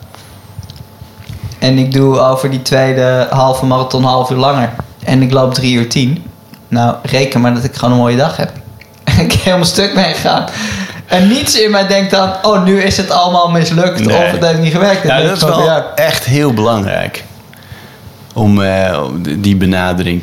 [1.59, 4.69] En ik doe over die tweede halve marathon half uur langer.
[5.03, 6.23] En ik loop drie uur tien.
[6.67, 8.51] Nou, reken maar dat ik gewoon een mooie dag heb.
[9.03, 10.45] En ik helemaal stuk ben gegaan.
[11.05, 12.33] En niets in mij denkt dan...
[12.41, 14.05] Oh, nu is het allemaal mislukt.
[14.05, 14.17] Nee.
[14.17, 15.03] Of het heeft niet gewerkt.
[15.03, 17.23] Ja, dat is wel ja, echt heel belangrijk.
[18.33, 20.21] Om eh, om die benadering.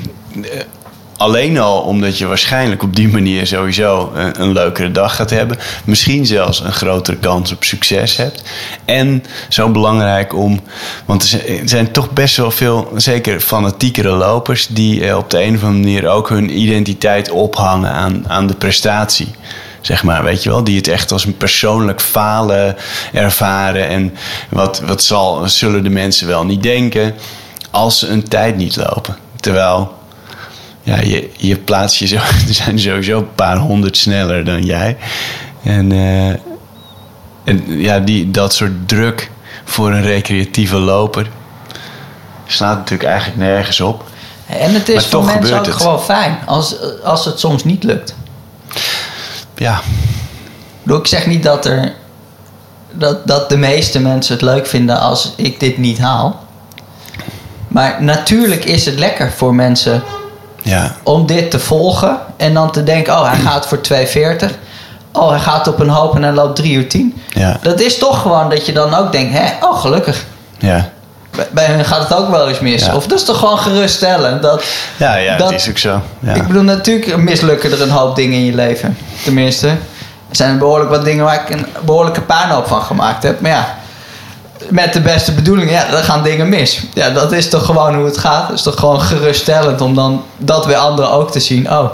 [1.23, 5.31] Eh, Alleen al omdat je waarschijnlijk op die manier sowieso een, een leukere dag gaat
[5.31, 5.59] hebben.
[5.85, 8.43] Misschien zelfs een grotere kans op succes hebt.
[8.85, 10.61] En zo belangrijk om.
[11.05, 14.67] Want er zijn- er zijn toch best wel veel, zeker fanatiekere lopers.
[14.67, 18.55] die eh, op de een of andere manier ook hun identiteit ophangen aan, aan de
[18.55, 19.29] prestatie.
[19.81, 22.77] Zeg maar, weet je wel, die het echt als een persoonlijk falen
[23.13, 23.89] ervaren.
[23.89, 24.15] En
[24.49, 27.15] wat, wat zal, zullen de mensen wel niet denken
[27.71, 29.17] als ze een tijd niet lopen.
[29.41, 29.93] Terwijl,
[30.83, 32.17] ja, je, je plaatst je zo,
[32.49, 34.97] er zijn sowieso een paar honderd sneller dan jij.
[35.63, 36.29] En, eh,
[37.45, 39.31] en ja, die, dat soort druk
[39.65, 41.27] voor een recreatieve loper
[42.47, 44.05] slaat natuurlijk eigenlijk nergens op.
[44.47, 45.75] En het is Maar voor toch mensen ook het.
[45.75, 46.39] gewoon fijn.
[46.47, 48.15] Als, als het soms niet lukt.
[49.57, 49.81] Ja,
[50.87, 51.93] ik zeg niet dat er...
[52.95, 56.47] Dat, dat de meeste mensen het leuk vinden als ik dit niet haal.
[57.69, 60.03] Maar natuurlijk is het lekker voor mensen
[60.63, 64.51] ja, om dit te volgen en dan te denken: oh, hij gaat voor 2,40.
[65.13, 67.21] Oh, hij gaat op een hoop en hij loopt 3 uur 10.
[67.29, 70.25] ja, Dat is toch gewoon dat je dan ook denkt: hè, oh, gelukkig.
[70.59, 70.89] ja.
[71.51, 72.85] Bij- hen gaat het ook wel eens mis.
[72.85, 72.95] Ja.
[72.95, 74.43] Of dat is toch gewoon geruststellend.
[74.43, 74.65] Dat,
[74.97, 76.01] Ja, ja, dat- is ook zo.
[76.19, 76.35] Ja.
[76.35, 78.97] Ik bedoel, natuurlijk mislukken er een hoop dingen in je leven.
[79.25, 79.77] Tenminste, er
[80.37, 83.41] zijn behoorlijk wat dingen waar ik een behoorlijke puinhoop van gemaakt heb.
[83.41, 83.77] Maar ja,
[84.71, 86.83] met de beste bedoelingen, ja, dan gaan dingen mis.
[86.95, 88.49] Ja, dat is toch gewoon hoe het gaat.
[88.49, 91.71] Het is toch gewoon geruststellend om dan dat weer anderen ook te zien.
[91.71, 91.93] Oh,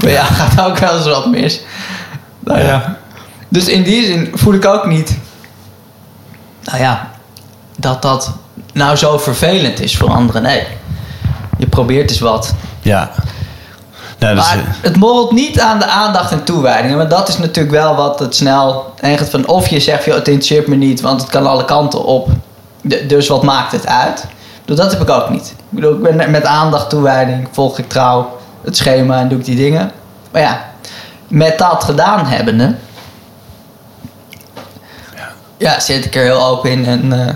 [0.00, 1.60] bij jou gaat ook wel eens wat mis.
[2.38, 2.96] Nou ja.
[3.48, 5.18] Dus in die zin voel ik ook niet...
[6.64, 7.10] Nou ja,
[7.76, 8.32] dat dat
[8.72, 10.42] nou zo vervelend is voor anderen.
[10.42, 10.66] Nee,
[11.58, 12.54] je probeert eens wat.
[12.82, 13.10] Ja.
[14.20, 16.96] Dat Maar het morrelt niet aan de aandacht en toewijding.
[16.96, 19.54] Want dat is natuurlijk wel wat het snel eigenlijk van...
[19.54, 22.28] Of je zegt, joh, het interesseert me niet, want het kan alle kanten op.
[23.06, 24.26] Dus wat maakt het uit?
[24.60, 25.48] Bedoel, dat heb ik ook niet.
[25.48, 29.44] Ik bedoel, ik ben met- aandacht, toewijding, volg ik trouw het schema en doe ik
[29.44, 29.90] die dingen.
[30.30, 30.64] Maar ja,
[31.28, 32.74] met dat gedaan hebbende...
[35.56, 37.26] Ja, zit ik er heel open in en...
[37.26, 37.34] eh,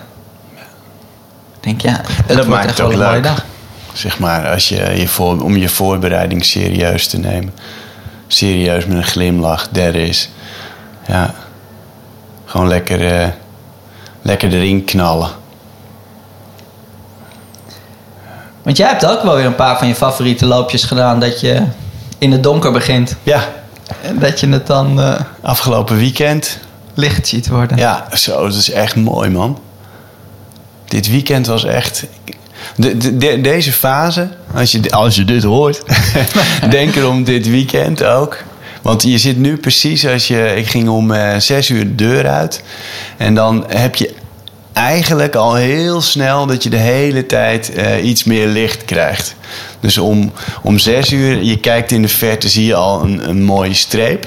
[1.60, 3.44] denk, ja, dat wordt maakt echt het ook wel een mooie dag.
[3.94, 7.54] Zeg maar, als je je voor, om je voorbereiding serieus te nemen.
[8.26, 10.30] Serieus met een glimlach, der is.
[11.06, 11.34] Ja.
[12.44, 13.28] Gewoon lekker, eh,
[14.22, 15.28] lekker erin knallen.
[18.62, 21.20] Want jij hebt ook wel weer een paar van je favoriete loopjes gedaan.
[21.20, 21.62] Dat je
[22.18, 23.16] in het donker begint.
[23.22, 23.44] Ja,
[24.02, 26.58] En dat je het dan eh, afgelopen weekend.
[26.94, 27.76] licht ziet worden.
[27.76, 29.58] Ja, zo, dat is echt mooi, man.
[30.84, 32.04] Dit weekend was echt.
[32.76, 35.82] De, de- de- deze fase, als je, als je dit hoort,
[36.70, 38.42] denk erom dit weekend ook.
[38.82, 40.54] Want je zit nu precies als je.
[40.56, 42.62] Ik ging om eh, zes uur de deur uit.
[43.16, 44.14] En dan heb je
[44.72, 49.34] eigenlijk al heel snel dat je de hele tijd eh, iets meer licht krijgt.
[49.80, 53.42] Dus om, om zes uur, je kijkt in de verte, zie je al een, een
[53.42, 54.26] mooie streep.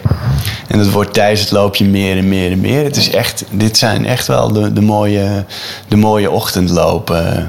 [0.67, 2.83] En dat wordt tijdens het loopje meer en meer en meer.
[2.83, 5.45] Het is echt, dit zijn echt wel de, de, mooie,
[5.87, 7.43] de mooie ochtendlopen, eh,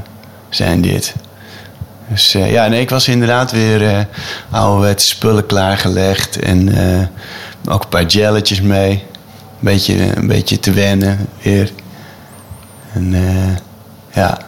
[0.48, 1.14] zijn dit.
[2.08, 4.06] Dus eh, ja, nee, ik was inderdaad weer
[4.52, 6.38] uh, spullen klaargelegd.
[6.38, 6.68] En
[7.68, 8.90] ook een paar jelletjes mee.
[8.90, 11.70] Een beetje, een beetje te wennen weer.
[12.92, 13.14] En
[14.12, 14.46] ja...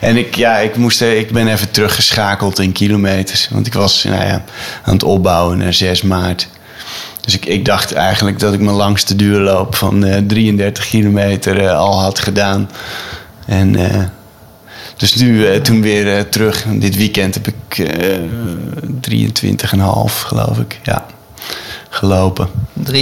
[0.00, 3.48] En ik, ja, ik, moest, ik ben even teruggeschakeld in kilometers.
[3.50, 4.44] Want ik was nou ja,
[4.84, 6.48] aan het opbouwen naar 6 maart.
[7.20, 12.00] Dus ik, ik dacht eigenlijk dat ik mijn langste duurloop van uh, 33 kilometer al
[12.00, 12.70] had gedaan.
[13.46, 13.76] En
[15.10, 16.64] dus nu, toen weer terug.
[16.68, 17.90] Dit weekend heb ik
[19.00, 19.06] 23,5
[20.06, 20.80] geloof ik.
[20.82, 21.06] Ja,
[21.88, 22.48] gelopen.
[22.92, 22.94] 23,41.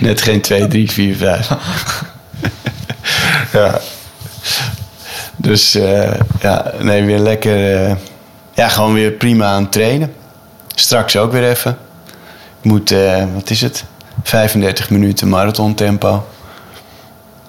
[0.00, 1.48] Net geen 2, 3, 4, 5
[3.52, 3.80] ja.
[5.36, 7.88] Dus uh, ja, nee, weer lekker.
[7.88, 7.94] Uh,
[8.54, 10.12] ja, gewoon weer prima aan het trainen.
[10.74, 11.76] Straks ook weer even.
[12.60, 13.84] Ik moet, uh, wat is het?
[14.22, 16.26] 35 minuten marathon tempo.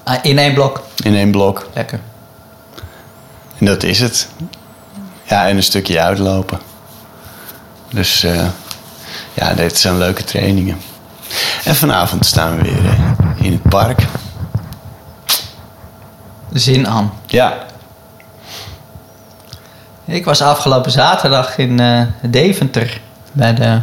[0.05, 0.81] Ah, in één blok?
[1.03, 1.69] In één blok.
[1.73, 1.99] Lekker.
[3.57, 4.27] En dat is het.
[5.23, 6.59] Ja, en een stukje uitlopen.
[7.89, 8.25] Dus
[9.33, 10.77] ja, dit zijn leuke trainingen.
[11.63, 12.97] En vanavond staan we weer
[13.35, 14.05] in het park
[16.53, 17.13] zin aan.
[17.25, 17.53] Ja.
[20.05, 23.81] Ik was afgelopen zaterdag in uh, Deventer bij de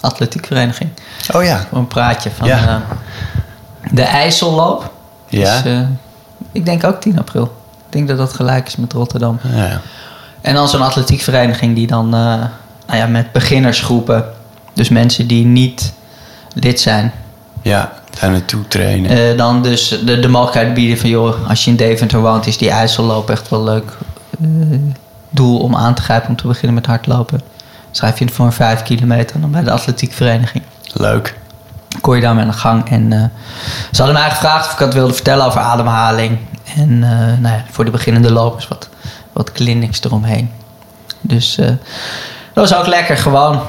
[0.00, 0.90] atletiekvereniging.
[1.32, 1.66] Oh ja.
[1.68, 2.68] Voor een praatje van ja.
[2.68, 2.76] uh,
[3.90, 4.92] de IJsselloop.
[5.38, 5.62] Ja.
[5.62, 5.80] Dus, uh,
[6.52, 7.44] ik denk ook 10 april.
[7.86, 9.38] Ik denk dat dat gelijk is met Rotterdam.
[9.54, 9.80] Ja.
[10.40, 12.48] En dan zo'n atletiekvereniging die dan nou
[12.86, 14.24] ja, met beginnersgroepen,
[14.72, 15.92] dus mensen die niet
[16.54, 17.12] lid zijn,
[17.62, 19.10] ja, daar naartoe trainen.
[19.10, 21.10] Uh, dan dus de, de mogelijkheid bieden van...
[21.10, 22.46] joh, als je in Deventer woont...
[22.46, 23.92] is die IJsselloop echt wel leuk
[25.30, 26.28] doel om aan te grijpen...
[26.28, 27.40] om te beginnen met hardlopen.
[27.90, 29.40] Schrijf je voor een vijf kilometer...
[29.40, 30.64] dan bij de atletiekvereniging.
[30.92, 31.36] Leuk.
[32.00, 32.90] Kon je daarmee aan de gang.
[32.90, 33.24] En uh,
[33.92, 36.38] ze hadden mij gevraagd of ik wat wilde vertellen over ademhaling.
[36.76, 38.88] En nou ja, voor de beginnende lopers wat,
[39.32, 40.50] wat clinics eromheen.
[41.20, 41.54] Dus
[42.52, 43.60] dat was ook lekker gewoon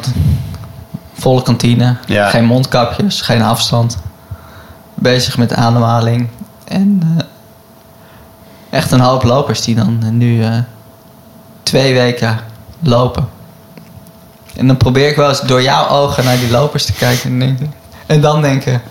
[1.13, 1.95] volle kantine.
[2.05, 2.29] Ja.
[2.29, 3.97] Geen mondkapjes, geen afstand.
[4.93, 6.29] Bezig met ademhaling.
[6.67, 7.01] En
[8.69, 10.45] echt een hoop lopers die dan nu
[11.63, 12.39] twee weken
[12.79, 13.27] lopen.
[14.55, 17.39] En dan probeer ik wel eens door jouw ogen naar die lopers te kijken en,
[17.39, 17.73] denken,
[18.05, 18.81] en dan denken: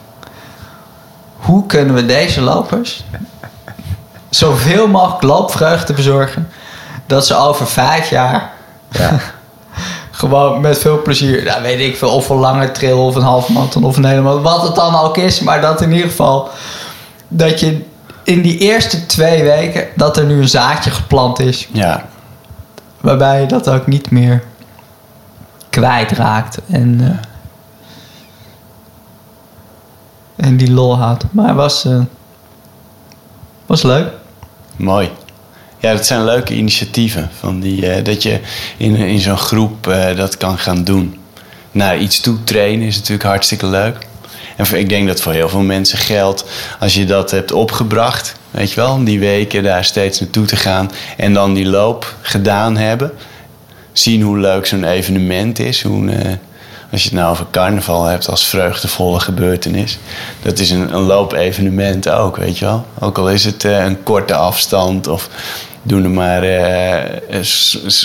[1.36, 3.04] hoe kunnen we deze lopers
[4.30, 6.48] zoveel mogelijk loopvreugde bezorgen
[7.06, 8.52] dat ze over vijf jaar
[8.90, 9.18] ja.
[10.10, 13.52] gewoon met veel plezier, nou, weet ik veel, of een lange trail of een halve
[13.52, 16.48] marathon of een hele marathon, wat het dan ook is, maar dat in ieder geval
[17.28, 17.84] dat je
[18.24, 21.68] in die eerste twee weken dat er nu een zaadje geplant is.
[21.72, 22.04] Ja.
[23.00, 24.42] Waarbij je dat ook niet meer
[25.70, 27.08] kwijtraakt en, uh,
[30.36, 31.24] en die lol houdt.
[31.30, 32.00] Maar het was, uh,
[33.66, 34.12] was leuk.
[34.76, 35.10] Mooi.
[35.78, 37.30] Ja, dat zijn leuke initiatieven.
[37.38, 38.40] Van die, uh, dat je
[38.76, 41.18] in, in zo'n groep uh, dat kan gaan doen.
[41.70, 43.96] Naar iets toe trainen is natuurlijk hartstikke leuk.
[44.56, 46.44] En ik denk dat voor heel veel mensen geldt
[46.80, 48.36] als je dat hebt opgebracht.
[48.50, 50.90] Weet je wel, die weken daar steeds naartoe te gaan.
[51.16, 53.12] En dan die loop gedaan hebben.
[53.92, 55.82] Zien hoe leuk zo'n evenement is.
[55.82, 56.38] Hoe,
[56.94, 59.98] als je het nou over carnaval hebt als vreugdevolle gebeurtenis.
[60.42, 62.86] Dat is een, een loopevenement ook, weet je wel.
[62.98, 65.28] Ook al is het uh, een korte afstand of
[65.82, 67.42] doen er maar uh,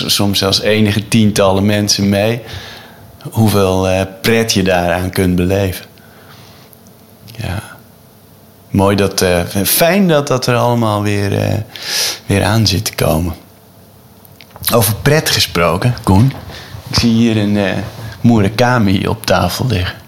[0.06, 2.42] soms zelfs enige tientallen mensen mee.
[3.30, 5.84] Hoeveel pret je daaraan kunt beleven.
[7.36, 7.62] Ja.
[8.70, 9.24] Mooi dat,
[9.64, 11.62] fijn dat dat er allemaal weer,
[12.26, 13.34] weer aan zit te komen.
[14.74, 16.32] Over pret gesproken, Koen.
[16.90, 17.56] Ik zie hier een
[18.20, 19.98] Murakami op tafel liggen.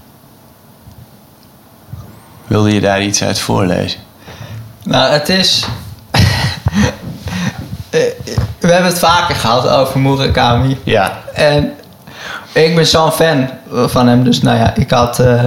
[2.47, 4.01] Wilde je daar iets uit voorlezen?
[4.83, 5.67] Nou, het is
[8.61, 10.79] we hebben het vaker gehad over Murakami.
[10.85, 11.21] Ja.
[11.35, 11.73] En
[12.53, 14.25] ik ben zo'n fan van hem.
[14.25, 15.45] Dus nou ja, ik had uh,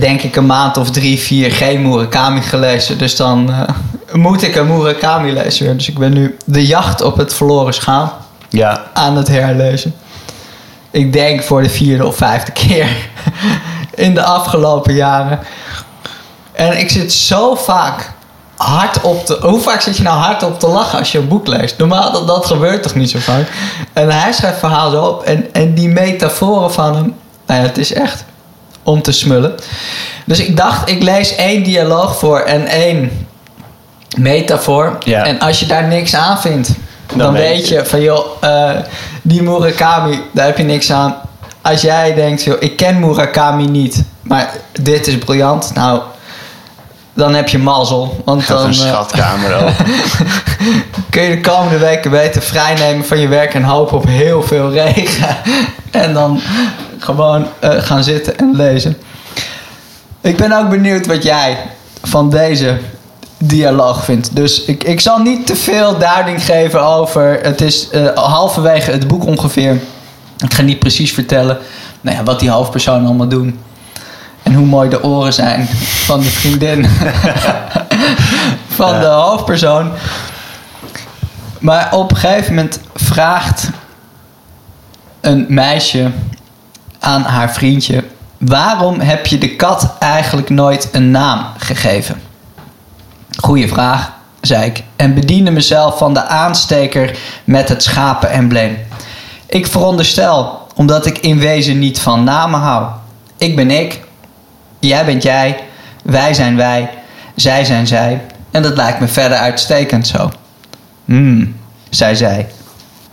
[0.00, 2.98] denk ik een maand of drie, vier geen Murakami gelezen.
[2.98, 3.62] Dus dan uh,
[4.12, 5.76] moet ik een Murakami lezen.
[5.76, 8.10] Dus ik ben nu De Jacht op het Verloren Schaam
[8.48, 8.82] ja.
[8.92, 9.94] aan het herlezen.
[10.94, 12.88] Ik denk voor de vierde of vijfde keer
[13.94, 15.40] in de afgelopen jaren.
[16.52, 18.12] En ik zit zo vaak
[18.56, 19.38] hard op te...
[19.40, 21.78] Hoe vaak zit je nou hard op te lachen als je een boek leest?
[21.78, 23.48] Normaal, dat, dat gebeurt toch niet zo vaak?
[23.92, 25.22] En hij schrijft verhalen op.
[25.22, 27.14] En, en die metaforen van hem...
[27.46, 28.24] Nou ja, het is echt
[28.82, 29.54] om te smullen.
[30.26, 33.26] Dus ik dacht, ik lees één dialoog voor en één
[34.16, 34.98] metafoor.
[35.04, 35.24] Ja.
[35.24, 36.68] En als je daar niks aan vindt,
[37.06, 38.70] dan, Dan weet weet je van joh, eh,
[39.26, 41.16] die Murakami, daar heb je niks aan.
[41.62, 46.00] Als jij denkt, joh, ik ken Murakami niet, maar dit is briljant, nou,
[47.14, 48.22] dan heb je mazzel.
[48.24, 49.86] Want Gaat dan een eh, schatkamer open.
[51.10, 54.70] kun je de komende weken beter vrijnemen van je werk en hopen op heel veel
[54.70, 55.36] regen.
[55.90, 56.40] en dan
[56.98, 58.96] gewoon eh, gaan zitten en lezen.
[60.20, 61.58] Ik ben ook benieuwd wat jij
[62.02, 62.78] van deze
[63.48, 64.36] dialoog vindt.
[64.36, 67.38] Dus ik, ik zal niet te veel duiding geven over.
[67.42, 69.80] Het is eh, halverwege het boek ongeveer.
[70.38, 71.58] Ik ga niet precies vertellen
[72.04, 73.58] nou ja, wat die hoofdpersonen allemaal doen.
[74.42, 75.66] En hoe mooi de oren zijn
[76.04, 76.86] van de vriendin
[78.78, 79.92] van de hoofdpersoon.
[81.58, 83.70] Maar op een gegeven moment vraagt
[85.20, 86.10] een meisje
[86.98, 88.04] aan haar vriendje:
[88.38, 92.20] Waarom heb je de kat eigenlijk nooit een naam gegeven?
[93.36, 94.82] Goeie vraag, zei ik.
[94.96, 98.78] En bediende mezelf van de aansteker met het schapenembleem.
[99.46, 102.86] Ik veronderstel, omdat ik in wezen niet van namen hou.
[103.38, 104.00] Ik ben ik,
[104.78, 105.58] jij bent jij,
[106.02, 106.90] wij zijn wij,
[107.34, 108.20] zij zijn zij.
[108.50, 110.30] En dat lijkt me verder uitstekend zo.
[111.04, 111.56] Hmm,
[111.90, 112.48] zei zij.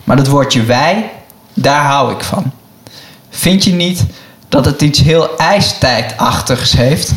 [0.03, 1.11] Maar dat woordje wij,
[1.53, 2.51] daar hou ik van.
[3.29, 4.05] Vind je niet
[4.49, 7.13] dat het iets heel ijstijdachtigs heeft?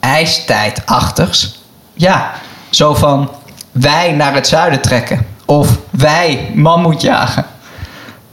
[0.00, 1.55] Ijstijdachtigs?
[1.98, 2.32] Ja,
[2.70, 3.30] zo van
[3.72, 5.26] wij naar het zuiden trekken.
[5.44, 7.44] Of wij mammoet jagen.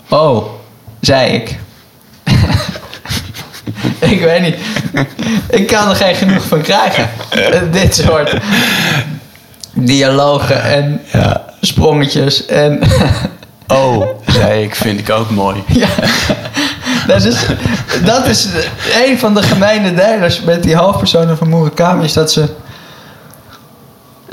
[0.09, 0.45] Oh,
[0.99, 1.59] zei ik.
[4.13, 4.55] ik weet niet.
[5.49, 7.09] Ik kan er geen genoeg van krijgen.
[7.71, 8.33] Dit soort
[9.73, 11.43] dialogen en Ja.
[11.61, 12.79] sprongetjes en
[13.67, 15.63] Oh, zei ik, vind ik ook mooi.
[15.83, 15.87] ja.
[17.07, 17.45] Dat is,
[18.05, 18.47] dat is
[19.05, 22.49] een van de gemene delers met die hoofdpersonen van Murakami is dat ze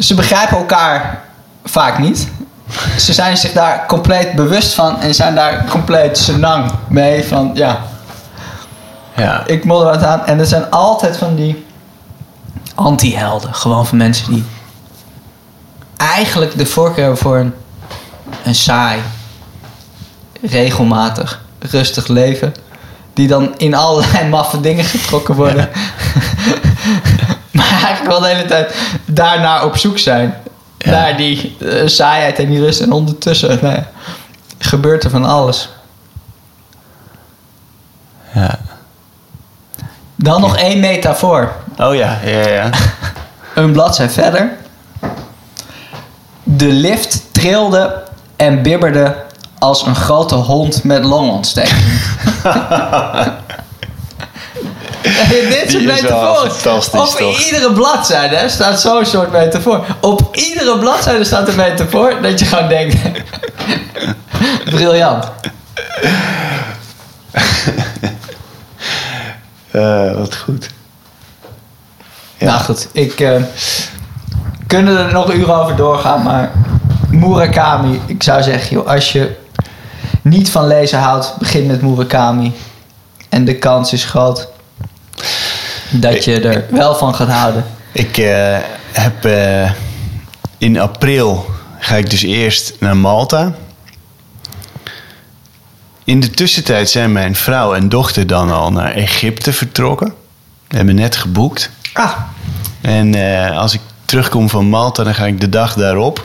[0.01, 1.23] ze begrijpen elkaar
[1.65, 2.29] vaak niet.
[2.99, 7.81] Ze zijn zich daar compleet bewust van en zijn daar compleet senang mee van ja,
[9.17, 9.47] Ja.
[9.47, 10.27] ik modder wat aan.
[10.27, 11.67] En er zijn altijd van die
[12.75, 13.55] anti-helden.
[13.55, 14.45] Gewoon van mensen die
[15.97, 17.55] eigenlijk de voorkeur hebben voor een,
[18.45, 19.01] een saai,
[20.43, 22.55] regelmatig, rustig leven.
[23.15, 25.69] Die dan in allerlei maffe dingen getrokken worden.
[27.61, 30.35] maar eigenlijk wel de hele tijd daarnaar op zoek zijn.
[30.79, 30.91] Ja.
[30.91, 32.81] Naar die eh, saaiheid en die rust.
[32.81, 33.87] En ondertussen nou ja,
[34.59, 35.69] gebeurt er van alles.
[38.33, 38.59] ja.
[40.17, 41.53] Dan nog één metafoor.
[41.79, 42.71] Oh ja, ja, ja.
[43.55, 44.53] Een bladzij verder.
[46.43, 48.03] De lift trilde
[48.37, 49.17] en bibberde
[49.59, 52.01] als een grote hond met longontsteking.
[55.29, 57.45] Dit soort fantastisch, Op toch?
[57.45, 59.85] iedere bladzijde hè, staat zo'n soort metafoor.
[60.01, 62.97] Op iedere bladzijde staat een metafoor dat je gewoon denkt...
[64.71, 65.25] Briljant.
[69.71, 70.71] Eh, wat goed.
[72.37, 72.47] Ja.
[72.47, 73.21] Nou goed, ik...
[73.21, 73.43] eh
[74.71, 76.51] kunnen er nog uren over doorgaan, maar...
[77.11, 79.37] Murakami, ik zou zeggen, joh, als je
[80.23, 82.53] niet van lezen houdt, begin met Murakami.
[83.29, 84.49] En de kans is groot
[85.91, 87.65] dat je er wel van gaat houden.
[87.93, 88.59] Ik eh,
[88.93, 89.71] heb eh,
[90.59, 91.47] in april
[91.79, 93.53] ga ik dus eerst naar Malta.
[96.05, 100.15] In de tussentijd zijn mijn vrouw en dochter dan al naar Egypte vertrokken.
[100.69, 101.71] We hebben net geboekt.
[101.93, 102.13] Ah,
[102.81, 106.25] En eh, als ik terugkom van Malta, dan ga ik de dag daarop.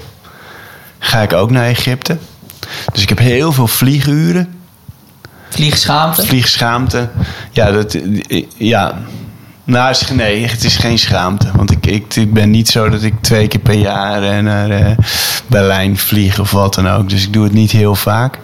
[1.00, 2.18] Ga ik ook naar Egypte.
[2.94, 4.54] Dus ik heb heel veel vlieguren.
[5.50, 6.26] vliegschaamte.
[6.26, 7.10] Vliegschaamte.
[7.52, 7.98] Ja, dat,
[8.58, 8.98] ja.
[9.66, 11.52] Nou, nee, het is geen schaamte.
[11.56, 14.70] Want ik, ik, ik ben niet zo dat ik twee keer per jaar eh, naar
[14.70, 14.98] eh,
[15.48, 17.10] Berlijn vlieg of wat dan ook.
[17.10, 18.40] Dus ik doe het niet heel vaak.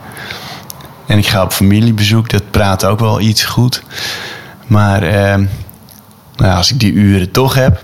[1.05, 2.29] En ik ga op familiebezoek.
[2.29, 3.83] Dat praat ook wel iets goed.
[4.67, 5.35] Maar eh,
[6.35, 7.83] nou, als ik die uren toch heb,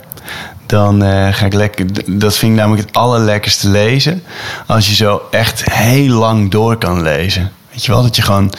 [0.66, 1.02] dan
[1.34, 1.86] ga ik lekker.
[2.20, 4.24] Dat vind ik namelijk het allerlekkerste lezen.
[4.66, 7.52] Als je zo echt heel lang door kan lezen.
[7.72, 8.54] Weet je wel, dat je gewoon.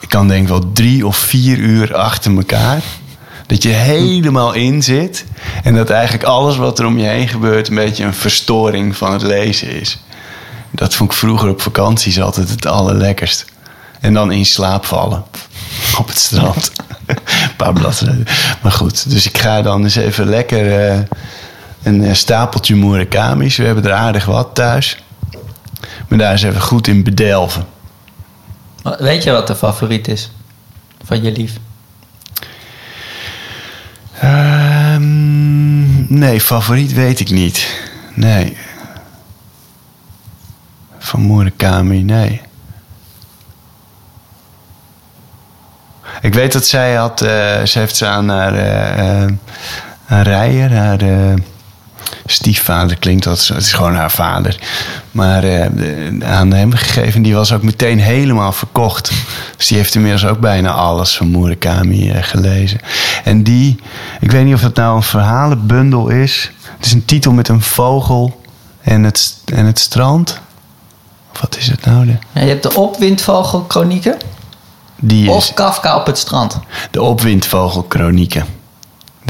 [0.00, 2.82] Ik kan denk ik wel drie of vier uur achter elkaar.
[3.52, 5.24] Dat je helemaal in zit.
[5.62, 7.68] En dat eigenlijk alles wat er om je heen gebeurt.
[7.68, 9.98] een beetje een verstoring van het lezen is.
[10.70, 13.44] Dat vond ik vroeger op vakanties altijd het allerlekkerst.
[14.00, 15.24] En dan in slaap vallen.
[15.98, 16.72] Op het strand.
[17.06, 18.26] Een paar bladzijden.
[18.62, 20.98] Maar goed, dus ik ga dan eens even lekker eh,
[21.82, 23.56] een eh, stapeltje Murakami's.
[23.56, 25.02] We hebben er aardig wat thuis.
[26.08, 27.66] Maar daar eens even goed in bedelven.
[28.98, 30.30] Weet je wat de favoriet is
[31.04, 31.58] van je lief?
[34.24, 37.80] Um, nee, favoriet weet ik niet.
[38.14, 38.56] Nee.
[40.98, 42.40] Van Murakami, nee.
[46.20, 47.22] Ik weet dat zij had...
[47.22, 49.36] Eh, ze heeft ze aan haar, uh,
[50.06, 51.00] een Rijer, haar
[52.26, 53.46] stiefvader klinkt dat.
[53.46, 54.58] Het is gewoon haar vader.
[55.10, 57.22] Maar de- aan hem gegeven.
[57.22, 59.12] Die was ook meteen helemaal verkocht.
[59.56, 62.80] Dus die heeft inmiddels ook bijna alles van Murakami eh, gelezen.
[63.24, 63.76] En die,
[64.20, 66.50] ik weet niet of het nou een verhalenbundel is.
[66.76, 68.40] Het is een titel met een vogel
[68.82, 70.40] en het, en het strand.
[71.32, 72.06] Of Wat is het nou?
[72.06, 74.16] De, Ja, je hebt de opwindvogelchronieken
[75.00, 76.58] die is of Kafka op het strand.
[76.90, 78.44] de opwindvogelkronieken.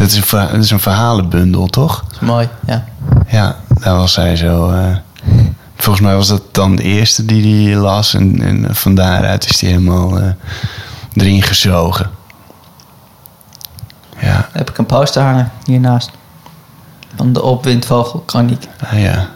[0.03, 2.05] Dat is, een, dat is een verhalenbundel, toch?
[2.21, 2.85] Mooi, ja.
[3.29, 4.71] Ja, daar was hij zo.
[4.71, 4.97] eh,
[5.77, 8.15] volgens mij was dat dan de eerste die hij las.
[8.15, 10.29] En, en van daaruit is hij helemaal eh,
[11.15, 12.11] erin gezogen.
[14.19, 16.11] Ja, heb ik een poster hangen hiernaast.
[17.17, 18.69] Van de opwindvogelchroniek.
[18.87, 18.99] ah, ja.
[19.01, 19.29] Ja.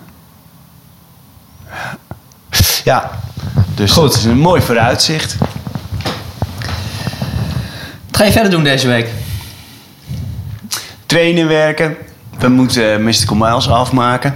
[2.85, 3.11] Ja,
[3.75, 4.03] dus Goed.
[4.03, 5.37] dat is een mooi vooruitzicht.
[8.07, 9.11] Wat ga je verder doen deze week?
[11.17, 11.97] Trainen werken.
[12.39, 14.35] We moeten eh, Mystical Miles afmaken.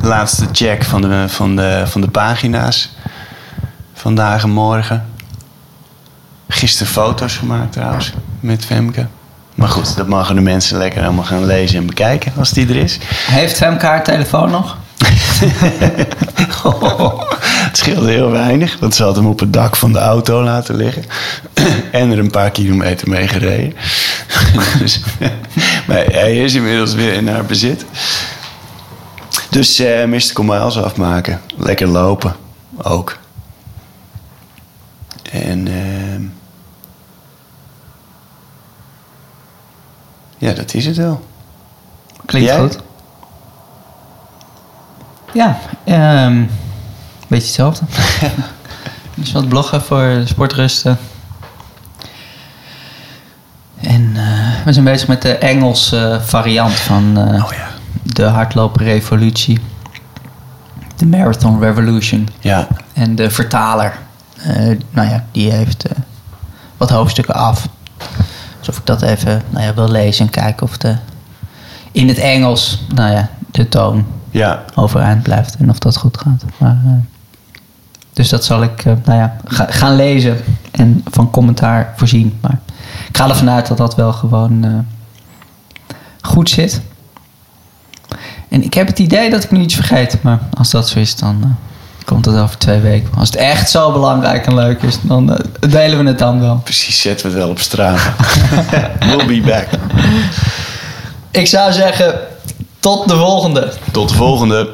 [0.00, 2.96] Laatste check van de, van de, van de pagina's.
[3.94, 5.06] Vandaag en morgen.
[6.48, 8.12] Gisteren foto's gemaakt trouwens.
[8.40, 9.06] Met Femke.
[9.54, 12.76] Maar goed, dat mogen de mensen lekker allemaal gaan lezen en bekijken als die er
[12.76, 12.98] is.
[13.10, 14.76] Heeft Femke haar telefoon nog?
[17.66, 20.74] het scheelde heel weinig, want ze had hem op het dak van de auto laten
[20.74, 21.04] liggen.
[21.92, 23.74] en er een paar kilometer mee gereden.
[24.78, 25.00] dus,
[25.88, 27.84] maar hij is inmiddels weer in haar bezit.
[29.50, 31.40] Dus eh Mystical Miles afmaken.
[31.56, 32.36] Lekker lopen,
[32.82, 33.18] ook.
[35.30, 36.22] En ehm,
[40.38, 41.24] ja, dat is het wel.
[42.24, 42.58] Klinkt Jij?
[42.58, 42.78] goed.
[45.36, 46.44] Ja, ehm
[47.28, 47.84] beetje hetzelfde.
[49.14, 50.98] dus wat bloggen voor sportrusten.
[53.80, 57.68] En eh, we zijn bezig met de Engelse variant van eh, Oh ja.
[58.02, 59.58] de hardlooprevolutie.
[60.96, 62.28] De Marathon Revolution.
[62.40, 63.98] Ja, En de vertaler,
[64.36, 65.84] eh, nou ja, die heeft
[66.76, 67.68] wat hoofdstukken af.
[68.58, 70.96] Alsof ik dat even nou ja, wil lezen en kijken of de,
[71.92, 74.06] in het Engels nou ja, de toon
[74.38, 76.44] ja, overeind blijft en of dat goed gaat.
[76.58, 76.92] Maar, eh,
[78.12, 80.36] dus dat zal ik eh, nou ja, ga- gaan lezen
[80.70, 82.38] en van commentaar voorzien.
[82.40, 82.58] Maar
[83.08, 84.70] ik ga ervan uit dat dat wel gewoon eh,
[86.20, 86.80] goed zit.
[88.48, 90.22] En ik heb het idee dat ik nu iets vergeet.
[90.22, 91.56] Maar als dat zo is, dan
[92.04, 93.10] komt het over twee weken.
[93.18, 96.56] Als het echt zo belangrijk en leuk is, dan delen we het dan wel.
[96.56, 97.00] precies.
[97.00, 98.00] Zetten we het wel op straat.
[99.06, 99.66] we'll be back.
[101.30, 102.14] Ik zou zeggen,
[102.86, 103.72] tot de volgende.
[103.92, 104.68] Tot de volgende.